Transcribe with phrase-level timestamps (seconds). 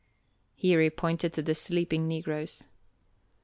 [0.55, 2.63] Here he pointed to the sleeping negroes.